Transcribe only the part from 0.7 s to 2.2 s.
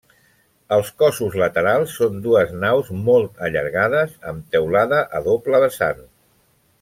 Els cossos laterals són